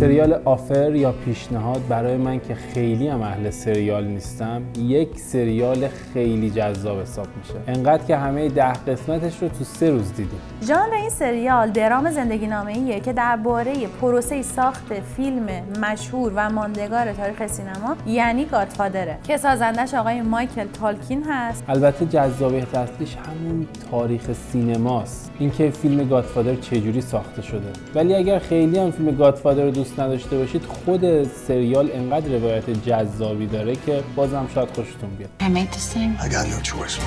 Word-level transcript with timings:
سریال 0.00 0.40
آفر 0.44 0.94
یا 0.94 1.12
پیشنهاد 1.12 1.80
برای 1.88 2.16
من 2.16 2.40
که 2.40 2.54
خیلی 2.54 3.08
هم 3.08 3.22
اهل 3.22 3.50
سریال 3.50 4.04
نیستم 4.04 4.62
یک 4.78 5.18
سریال 5.18 5.88
خیلی 5.88 6.50
جذاب 6.50 7.00
حساب 7.00 7.26
میشه. 7.38 7.54
انقدر 7.66 8.04
که 8.04 8.16
همه 8.16 8.48
ده 8.48 8.72
قسمتش 8.72 9.42
رو 9.42 9.48
تو 9.48 9.64
سه 9.64 9.90
روز 9.90 10.08
دیدیم. 10.08 10.40
ژانر 10.62 10.94
این 10.94 11.10
سریال 11.10 11.70
درام 11.70 12.10
زندگی 12.10 12.46
نامه 12.46 12.72
ایه 12.72 13.00
که 13.00 13.12
درباره 13.12 13.72
پروسه 14.00 14.42
ساخت 14.42 14.92
فیلم 15.16 15.46
مشهور 15.82 16.32
و 16.36 16.50
ماندگار 16.50 17.12
تاریخ 17.12 17.46
سینما 17.46 17.96
یعنی 18.06 18.44
گادفادره 18.44 19.18
که 19.24 19.36
سازندش 19.36 19.94
آقای 19.94 20.22
مایکل 20.22 20.66
تالکین 20.80 21.24
هست. 21.28 21.64
البته 21.68 22.06
جذابیت 22.06 22.74
اصلیش 22.74 23.16
همون 23.16 23.66
تاریخ 23.90 24.32
سینماست. 24.32 25.30
اینکه 25.38 25.70
فیلم 25.70 26.08
گادفادر 26.08 26.54
چجوری 26.54 27.00
ساخته 27.00 27.42
شده. 27.42 27.72
ولی 27.94 28.14
اگر 28.14 28.38
خیلی 28.38 28.78
هم 28.78 28.90
فیلم 28.90 29.16
گادفادر 29.16 29.64
رو 29.64 29.70
دوست 29.70 29.89
نداشته 29.98 30.38
باشید 30.38 30.62
خود 30.64 31.24
سریال 31.24 31.90
انقدر 31.94 32.38
روایت 32.38 32.70
جذابی 32.70 33.46
داره 33.46 33.76
که 33.86 34.02
بازم 34.16 34.48
شاید 34.54 34.68
خوشتون 34.68 35.10
بیاد 35.10 35.30
I 35.40 35.44
made 35.44 35.72
this 35.74 35.94
thing. 35.94 36.10
I 36.24 36.28
got 36.28 36.46
no 36.56 36.60
choice. 36.72 36.98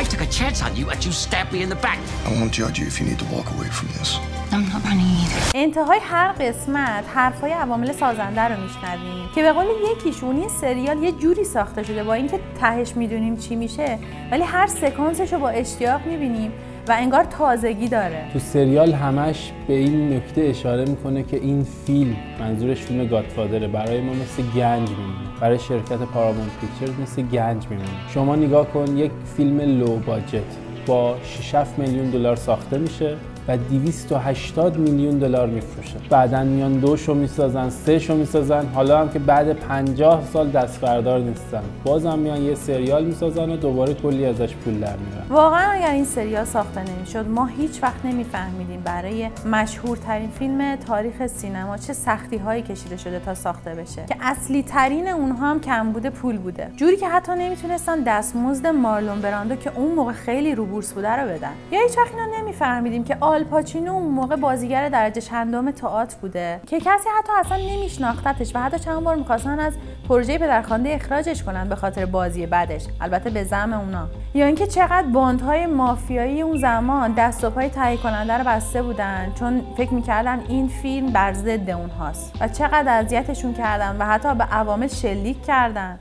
I 0.00 0.02
took 0.02 0.22
a 0.28 0.30
chance 0.38 0.58
on 0.66 0.72
you 0.78 0.86
and 0.92 1.00
you 1.06 1.12
stabbed 1.12 1.52
me 1.52 1.60
in 1.64 1.68
the 1.74 1.80
back. 1.86 1.98
I 2.26 2.30
won't 2.36 2.52
judge 2.60 2.76
you 2.80 2.86
if 2.92 2.94
you 2.98 3.06
need 3.10 3.20
to 3.24 3.28
walk 3.34 3.48
away 3.54 3.68
from 3.78 3.88
this. 3.96 4.08
I'm 4.52 4.64
not 4.72 4.82
running 4.88 5.10
either. 5.22 5.50
انتهای 5.54 5.98
هر 6.02 6.32
قسمت 6.32 7.04
حرفای 7.14 7.52
عوامل 7.52 7.92
سازنده 7.92 8.40
رو 8.40 8.62
میشنویم 8.62 9.28
که 9.34 9.42
به 9.42 9.52
قول 9.52 9.66
یکیشون 9.92 10.36
این 10.36 10.48
سریال 10.48 11.02
یه 11.02 11.12
جوری 11.12 11.44
ساخته 11.44 11.82
شده 11.82 12.04
با 12.04 12.14
اینکه 12.14 12.40
تهش 12.60 12.96
می‌دونیم 12.96 13.36
چی 13.36 13.56
میشه 13.56 13.98
ولی 14.30 14.42
هر 14.42 14.66
سکانسش 14.66 15.32
رو 15.32 15.38
با 15.38 15.48
اشتیاق 15.48 16.06
می‌بینیم 16.06 16.52
و 16.88 16.96
انگار 16.98 17.24
تازگی 17.24 17.88
داره. 17.88 18.24
تو 18.32 18.38
سریال 18.38 18.92
همش 18.92 19.52
به 19.68 19.74
این 19.74 20.12
نکته 20.12 20.40
اشاره 20.40 20.84
می‌کنه 20.84 21.22
که 21.22 21.36
این 21.36 21.66
فیلم 21.86 22.16
منظورش 22.40 22.82
فیلم 22.82 23.06
گادفادره 23.06 23.68
برای 23.68 24.00
ما 24.00 24.12
مثل 24.12 24.42
گنج 24.42 24.88
میمونه. 24.88 25.40
برای 25.40 25.58
شرکت 25.58 25.98
پارامونت 25.98 26.50
پیکچرز 26.60 27.00
مثل 27.00 27.22
گنج 27.22 27.66
میمونه. 27.70 27.88
شما 28.08 28.36
نگاه 28.36 28.66
کن 28.66 28.96
یک 28.96 29.10
فیلم 29.36 29.60
لو 29.60 29.96
باجت 29.96 30.42
با 30.86 31.16
6 31.24 31.54
میلیون 31.78 32.10
دلار 32.10 32.36
ساخته 32.36 32.78
میشه. 32.78 33.16
و 33.48 33.56
280 33.56 34.76
میلیون 34.76 35.18
دلار 35.18 35.46
میفروشه. 35.46 35.96
بعدا 36.10 36.44
میان 36.44 36.72
دوشو 36.72 37.14
می‌سازن 37.14 37.70
سه 37.70 37.98
شو 37.98 38.14
می‌سازن. 38.14 38.66
حالا 38.66 39.00
هم 39.00 39.08
که 39.08 39.18
بعد 39.18 39.52
50 39.52 40.24
سال 40.32 40.50
دست 40.50 40.80
بردار 40.80 41.20
نیستن. 41.20 41.62
بازم 41.84 42.18
میان 42.18 42.42
یه 42.42 42.54
سریال 42.54 43.04
می‌سازن 43.04 43.50
و 43.50 43.56
دوباره 43.56 43.94
کلی 43.94 44.26
ازش 44.26 44.54
پول 44.54 44.74
در 44.74 44.96
میارن. 44.96 45.26
واقعا 45.30 45.70
اگر 45.70 45.90
این 45.90 46.04
سریال 46.04 46.44
ساخته 46.44 46.80
نمی‌شد 46.80 47.28
ما 47.28 47.46
هیچ 47.46 47.82
وقت 47.82 48.04
نمیفهمیدیم 48.04 48.80
برای 48.80 49.28
مشهورترین 49.52 50.30
فیلم 50.30 50.76
تاریخ 50.76 51.26
سینما 51.26 51.76
چه 51.76 51.92
سختی 51.92 52.36
هایی 52.36 52.62
کشیده 52.62 52.96
شده 52.96 53.18
تا 53.18 53.34
ساخته 53.34 53.70
بشه. 53.70 54.04
که 54.08 54.16
اصلی 54.20 54.62
ترین 54.62 55.08
اونها 55.08 55.50
هم 55.50 55.60
کمبود 55.60 56.06
پول 56.06 56.38
بوده. 56.38 56.70
جوری 56.76 56.96
که 56.96 57.08
حتی 57.08 57.32
نمی‌تونستن 57.32 58.02
دستمزد 58.02 58.66
مارلون 58.66 59.20
براندو 59.20 59.56
که 59.56 59.72
اون 59.76 59.94
موقع 59.94 60.12
خیلی 60.12 60.54
رو 60.54 60.66
بورس 60.66 60.92
بوده 60.92 61.10
رو 61.10 61.28
بدن. 61.28 61.52
یا 61.72 61.80
هیچ 61.80 61.98
وقت 61.98 62.14
اینو 62.14 62.43
نمیفهمیدیم 62.54 63.04
که 63.04 63.16
آل 63.20 63.44
پاچینو 63.44 63.92
اون 63.92 64.12
موقع 64.12 64.36
بازیگر 64.36 64.88
درجه 64.88 65.20
چندم 65.20 65.70
تئاتر 65.70 66.16
بوده. 66.20 66.60
که 66.66 66.80
کسی 66.80 67.08
حتی 67.18 67.32
اصلا 67.40 67.56
نمیشناختتش 67.56 68.56
و 68.56 68.58
حتی 68.58 68.78
چند 68.78 69.04
بار 69.04 69.16
می‌خواستن 69.16 69.60
از 69.60 69.72
پروژه 70.08 70.38
پدرخوانده 70.38 70.94
اخراجش 70.94 71.42
کنن 71.42 71.68
به 71.68 71.76
خاطر 71.76 72.06
بازی 72.06 72.46
بعدش. 72.46 72.84
البته 73.00 73.30
به 73.30 73.44
زعم 73.44 73.72
اونا. 73.72 74.08
یا 74.34 74.46
اینکه 74.46 74.66
چقدر 74.66 75.06
باندهای 75.12 75.66
مافیایی 75.66 76.42
اون 76.42 76.58
زمان 76.58 77.12
دست 77.12 77.44
و 77.44 77.50
پای 77.50 77.68
تهیه 77.68 77.96
کننده 77.96 78.38
رو 78.38 78.44
بسته 78.44 78.82
بودن 78.82 79.32
چون 79.38 79.62
فکر 79.76 79.94
می‌کردن 79.94 80.40
این 80.48 80.68
فیلم 80.68 81.12
بر 81.12 81.32
ضد 81.32 81.70
اونهاست 81.70 82.32
و 82.40 82.48
چقدر 82.48 82.98
اذیتشون 82.98 83.54
کردن 83.54 83.96
و 83.96 84.06
حتی 84.06 84.34
به 84.34 84.44
عوامل 84.44 84.88
شلیک 84.88 85.44
کردن. 85.44 85.98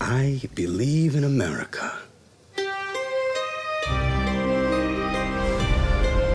I 0.00 0.46
believe 0.56 1.12
in 1.16 1.24
America. 1.24 2.15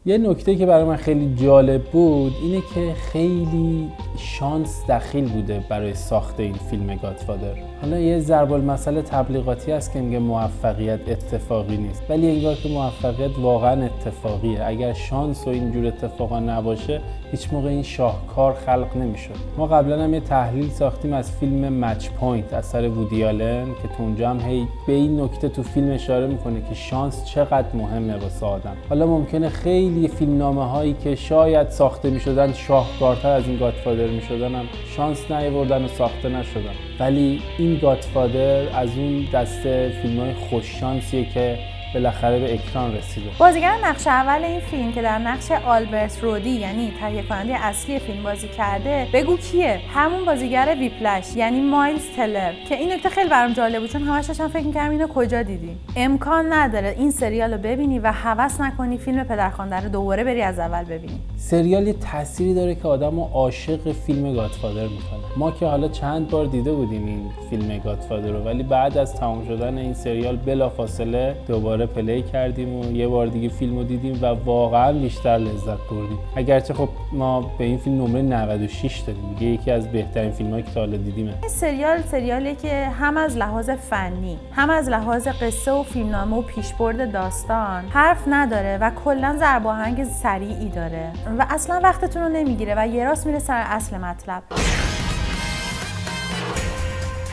یه 0.05 0.17
نکته 0.17 0.55
که 0.55 0.65
برای 0.65 0.83
من 0.83 0.95
خیلی 0.95 1.35
جالب 1.35 1.83
بود 1.83 2.33
اینه 2.43 2.61
که 2.75 2.93
خیلی 2.93 3.89
شانس 4.17 4.83
دخیل 4.89 5.29
بوده 5.29 5.63
برای 5.69 5.93
ساخت 5.93 6.39
این 6.39 6.53
فیلم 6.53 6.95
Godfather 6.95 7.53
حالا 7.81 7.99
یه 7.99 8.19
ضرب 8.19 8.53
المثل 8.53 9.01
تبلیغاتی 9.01 9.71
هست 9.71 9.93
که 9.93 10.01
میگه 10.01 10.19
موفقیت 10.19 10.99
اتفاقی 11.07 11.77
نیست. 11.77 12.03
ولی 12.09 12.29
انگار 12.29 12.55
که 12.55 12.69
موفقیت 12.69 13.39
واقعا 13.39 13.85
اتفاقیه. 13.85 14.65
اگر 14.65 14.93
شانس 14.93 15.47
و 15.47 15.49
اینجور 15.49 15.87
اتفاقا 15.87 16.39
نباشه 16.39 17.01
هیچ 17.31 17.53
موقع 17.53 17.69
این 17.69 17.83
شاهکار 17.83 18.53
خلق 18.53 18.97
نمی‌شد. 18.97 19.35
ما 19.57 19.67
قبلا 19.67 20.03
هم 20.03 20.13
یه 20.13 20.19
تحلیل 20.19 20.69
ساختیم 20.69 21.13
از 21.13 21.31
فیلم 21.31 21.85
Match 21.85 22.09
Point 22.09 22.53
اثر 22.53 22.89
وودی 22.89 23.23
آلن 23.23 23.65
که 23.65 23.87
تو 23.97 24.03
اونجا 24.03 24.29
هم 24.29 24.39
هی 24.39 24.67
به 24.87 24.93
این 24.93 25.21
نکته 25.21 25.49
تو 25.49 25.63
فیلم 25.63 25.91
اشاره 25.91 26.27
می‌کنه 26.27 26.61
که 26.69 26.75
شانس 26.75 27.25
چقدر 27.25 27.67
مهمه 27.73 28.15
واسه 28.15 28.45
آدم. 28.45 28.77
حالا 28.89 29.07
ممکنه 29.07 29.49
خیلی 29.49 30.07
فیلمنامه 30.07 30.69
هایی 30.69 30.95
که 31.03 31.15
شاید 31.15 31.69
ساخته 31.69 32.09
می‌شدن 32.09 32.53
شاهکارتر 32.53 33.29
از 33.29 33.47
این 33.47 33.57
گادفادر 34.01 34.09
می‌شدن 34.09 34.55
هم. 34.55 34.67
شانس 34.95 35.31
نیاوردن 35.31 35.83
و 35.85 35.87
ساخته 35.87 36.29
نشدن. 36.29 36.73
ولی 36.99 37.41
این 37.57 37.77
گادفادر 37.77 38.79
از 38.79 38.97
اون 38.97 39.27
دسته 39.33 39.93
فیلم 40.01 40.19
های 40.19 40.33
خوششانسیه 40.33 41.25
که 41.25 41.59
بالاخره 41.93 42.39
به 42.39 42.53
اکران 42.53 42.95
رسیده 42.95 43.29
بازیگر 43.39 43.75
نقش 43.83 44.07
اول 44.07 44.43
این 44.43 44.59
فیلم 44.59 44.91
که 44.91 45.01
در 45.01 45.17
نقش 45.17 45.51
آلبرت 45.51 46.23
رودی 46.23 46.49
یعنی 46.49 46.93
تهیه 46.99 47.23
کننده 47.23 47.65
اصلی 47.65 47.99
فیلم 47.99 48.23
بازی 48.23 48.47
کرده 48.47 49.07
بگو 49.13 49.37
کیه؟ 49.37 49.79
همون 49.93 50.25
بازیگر 50.25 50.75
ویپلش 50.79 51.35
یعنی 51.35 51.61
مایلز 51.61 52.05
تلر 52.15 52.53
که 52.69 52.75
این 52.75 52.91
نکته 52.93 53.09
خیلی 53.09 53.29
برام 53.29 53.53
جالب 53.53 53.79
بود 53.79 53.89
چون 53.89 54.01
همش 54.01 54.25
داشتم 54.25 54.47
فکر 54.47 54.65
می‌کردم 54.65 54.89
اینو 54.91 55.07
کجا 55.07 55.43
دیدی. 55.43 55.77
امکان 55.95 56.53
نداره 56.53 56.95
این 56.97 57.11
سریال 57.11 57.53
رو 57.53 57.57
ببینی 57.57 57.99
و 57.99 58.11
هوس 58.11 58.61
نکنی 58.61 58.97
فیلم 58.97 59.23
پدرخوانده 59.23 59.75
رو 59.75 59.89
دوباره 59.89 60.23
بری 60.23 60.41
از 60.41 60.59
اول 60.59 60.83
ببینی. 60.83 61.19
سریال 61.37 61.87
یه 61.87 61.93
تأثیری 61.93 62.53
داره 62.53 62.75
که 62.75 62.87
آدم 62.87 63.15
رو 63.15 63.29
عاشق 63.33 63.91
فیلم 63.91 64.33
گادفادر 64.33 64.83
می‌کنه. 64.83 65.37
ما 65.37 65.51
که 65.51 65.65
حالا 65.65 65.87
چند 65.87 66.29
بار 66.29 66.45
دیده 66.45 66.71
بودیم 66.71 67.05
این 67.05 67.29
فیلم 67.49 67.77
گادفادر 67.77 68.29
رو 68.29 68.43
ولی 68.43 68.63
بعد 68.63 68.97
از 68.97 69.15
تمام 69.15 69.47
شدن 69.47 69.77
این 69.77 69.93
سریال 69.93 70.35
بلافاصله 70.35 71.35
دوباره 71.47 71.80
پلی 71.85 72.21
کردیم 72.21 72.75
و 72.75 72.91
یه 72.91 73.07
بار 73.07 73.27
دیگه 73.27 73.49
فیلم 73.49 73.77
رو 73.77 73.83
دیدیم 73.83 74.19
و 74.21 74.25
واقعا 74.25 74.93
بیشتر 74.93 75.37
لذت 75.37 75.89
بردیم. 75.91 76.19
اگرچه 76.35 76.73
خب 76.73 76.89
ما 77.11 77.41
به 77.57 77.63
این 77.63 77.77
فیلم 77.77 78.01
نمره 78.01 78.21
96 78.21 78.97
دادیم 78.99 79.33
دیگه 79.33 79.51
یکی 79.51 79.71
از 79.71 79.91
بهترین 79.91 80.31
فیلم 80.31 80.61
که 80.61 80.71
تا 80.71 80.79
حالا 80.79 80.97
دیدیمه 80.97 81.33
این 81.41 81.49
سریال 81.49 82.01
سریالی 82.01 82.55
که 82.55 82.85
هم 82.85 83.17
از 83.17 83.37
لحاظ 83.37 83.69
فنی 83.69 84.37
هم 84.51 84.69
از 84.69 84.89
لحاظ 84.89 85.27
قصه 85.27 85.71
و 85.71 85.83
فیلمنامه 85.83 86.37
و 86.37 86.41
پیشبرد 86.41 87.11
داستان 87.11 87.83
حرف 87.89 88.23
نداره 88.27 88.77
و 88.81 88.91
کلا 89.05 89.35
ضرب 89.39 89.67
آهنگ 89.67 90.03
سریعی 90.03 90.69
داره 90.69 91.11
و 91.37 91.45
اصلا 91.49 91.79
وقتتون 91.83 92.23
رو 92.23 92.29
نمی‌گیره 92.29 92.73
و 92.77 92.87
یه 92.87 93.05
راست 93.05 93.25
میره 93.25 93.39
سر 93.39 93.63
اصل 93.65 93.97
مطلب. 93.97 94.43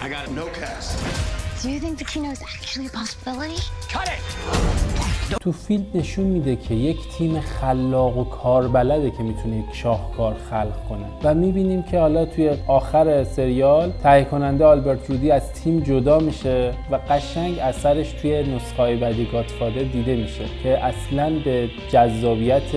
I 0.00 0.08
got 0.08 0.30
no 0.30 0.46
cast. 0.60 1.37
Do 1.60 1.70
you 1.70 1.80
think 1.80 1.98
the 1.98 2.04
kino 2.04 2.30
is 2.30 2.40
actually 2.40 2.86
a 2.86 2.90
possibility? 2.90 3.56
Cut 3.88 4.08
it! 4.08 5.07
تو 5.30 5.52
فیلم 5.52 5.86
نشون 5.94 6.24
میده 6.24 6.56
که 6.56 6.74
یک 6.74 6.96
تیم 7.18 7.40
خلاق 7.40 8.18
و 8.18 8.24
کاربلده 8.24 9.10
که 9.10 9.22
می‌تونه 9.22 9.56
یک 9.56 9.64
شاهکار 9.72 10.36
خلق 10.50 10.88
کنه. 10.88 11.06
و 11.24 11.34
می‌بینیم 11.34 11.82
که 11.82 12.00
حالا 12.00 12.24
توی 12.24 12.50
آخر 12.66 13.24
سریال 13.24 13.92
تهیه 14.02 14.24
کننده 14.24 14.64
آلبرت 14.64 15.10
رودی 15.10 15.30
از 15.30 15.52
تیم 15.52 15.80
جدا 15.80 16.18
میشه 16.18 16.72
و 16.90 16.98
قشنگ 17.10 17.58
اثرش 17.58 18.12
توی 18.12 18.42
نسخه 18.42 18.96
بعدی 18.96 19.28
گادفادر 19.32 19.82
دیده 19.82 20.16
میشه 20.16 20.44
که 20.62 20.84
اصلا 20.84 21.32
به 21.44 21.68
جذابیت 21.92 22.74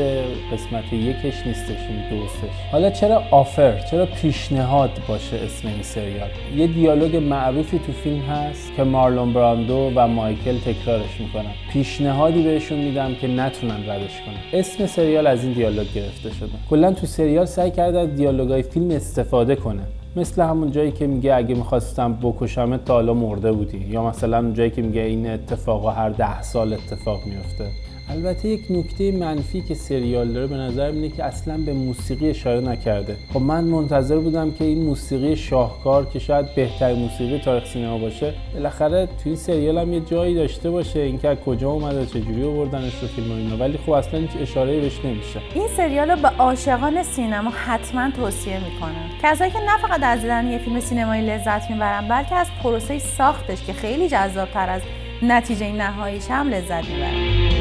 قسمت 0.53 0.93
یکش 0.93 1.47
نیستش 1.47 1.69
این 1.89 2.19
دوستش. 2.19 2.55
حالا 2.71 2.89
چرا 2.89 3.23
آفر؟ 3.31 3.79
چرا 3.91 4.05
پیشنهاد 4.05 4.89
باشه 5.07 5.37
اسم 5.37 5.67
این 5.67 5.83
سریال؟ 5.83 6.29
یه 6.55 6.67
دیالوگ 6.67 7.15
معروفی 7.15 7.79
تو 7.79 7.91
فیلم 7.91 8.21
هست 8.21 8.75
که 8.75 8.83
مارلون 8.83 9.33
براندو 9.33 9.91
و 9.95 10.07
مایکل 10.07 10.57
تکرارش 10.57 11.19
می‌کنن. 11.19 11.51
پیشنهادی 11.73 12.40
بهشون 12.43 12.79
میدم 12.79 13.15
که 13.15 13.27
نتونن 13.27 13.89
ردش 13.89 14.21
کنن. 14.21 14.59
اسم 14.59 14.85
سریال 14.85 15.27
از 15.27 15.43
این 15.43 15.53
دیالوگ 15.53 15.87
گرفته 15.95 16.29
شده. 16.29 16.49
کلا 16.69 16.93
تو 16.93 17.07
سریال 17.07 17.45
سعی 17.45 17.71
کرده 17.71 17.99
از 17.99 18.15
دیالوگای 18.15 18.63
فیلم 18.63 18.91
استفاده 18.91 19.55
کنه. 19.55 19.83
مثل 20.15 20.41
همون 20.41 20.71
جایی 20.71 20.91
که 20.91 21.07
میگه 21.07 21.35
اگه 21.35 21.55
می‌خواستم 21.55 22.17
بکشم 22.21 22.77
تا 22.77 22.93
حالا 22.93 23.13
مرده 23.13 23.51
بودی. 23.51 23.77
یا 23.77 24.03
مثلا 24.03 24.37
اون 24.37 24.53
جایی 24.53 24.69
که 24.69 24.81
میگه 24.81 25.01
این 25.01 25.29
اتفاقا 25.29 25.91
هر 25.91 26.09
ده 26.09 26.41
سال 26.41 26.73
اتفاق 26.73 27.19
میفته 27.25 27.90
البته 28.09 28.47
یک 28.47 28.61
نکته 28.69 29.11
منفی 29.11 29.61
که 29.61 29.73
سریال 29.73 30.27
داره 30.27 30.47
به 30.47 30.55
نظر 30.55 30.85
اینه 30.85 31.09
که 31.09 31.23
اصلا 31.23 31.57
به 31.57 31.73
موسیقی 31.73 32.29
اشاره 32.29 32.59
نکرده. 32.59 33.15
خب 33.33 33.41
من 33.41 33.63
منتظر 33.63 34.17
بودم 34.17 34.51
که 34.51 34.63
این 34.63 34.83
موسیقی 34.83 35.35
شاهکار 35.35 36.05
که 36.05 36.19
شاید 36.19 36.55
بهترین 36.55 36.99
موسیقی 36.99 37.39
تاریخ 37.39 37.65
سینما 37.65 37.97
باشه 37.97 38.33
بالاخره 38.53 39.05
تو 39.05 39.11
این 39.25 39.35
سریال 39.35 39.77
هم 39.77 39.93
یه 39.93 39.99
جایی 39.99 40.35
داشته 40.35 40.69
باشه 40.69 40.99
اینکه 40.99 41.37
کجا 41.45 41.69
اومده 41.69 42.05
چجوری 42.05 42.43
آوردنش 42.43 42.93
رو 43.01 43.07
فیلم 43.07 43.31
اینا. 43.31 43.57
ولی 43.57 43.77
خب 43.77 43.91
اصلا 43.91 44.19
هیچ 44.19 44.31
اشاره 44.41 44.79
بهش 44.79 44.99
نمیشه. 45.05 45.39
این 45.53 45.67
سریال 45.77 46.11
رو 46.11 46.21
به 46.21 46.27
عاشقان 46.27 47.03
سینما 47.03 47.49
حتما 47.49 48.11
توصیه 48.11 48.59
می‌کنم. 48.63 49.09
کسایی 49.23 49.51
که 49.51 49.59
نه 49.59 49.87
فقط 49.87 49.99
از 50.03 50.21
دیدن 50.21 50.51
یه 50.51 50.57
فیلم 50.57 50.79
سینمایی 50.79 51.25
لذت 51.25 51.71
می‌برن 51.71 52.07
بلکه 52.07 52.35
از 52.35 52.47
پروسه 52.63 52.99
ساختش 52.99 53.63
که 53.63 53.73
خیلی 53.73 54.09
جذابتر 54.09 54.69
از 54.69 54.81
نتیجه 55.23 55.71
نهاییش 55.71 56.25
هم 56.29 56.49
لذت 56.49 56.89
می‌برن. 56.89 57.60